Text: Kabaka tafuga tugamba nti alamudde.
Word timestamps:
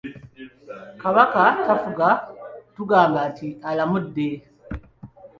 Kabaka 1.01 1.43
tafuga 1.65 2.07
tugamba 2.75 3.19
nti 3.31 3.47
alamudde. 3.69 4.27